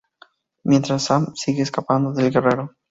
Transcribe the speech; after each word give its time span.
Mientras, 0.63 1.03
Sam 1.05 1.31
sigue 1.35 1.61
escapando 1.61 2.11
del 2.11 2.31
guerrero. 2.31 2.73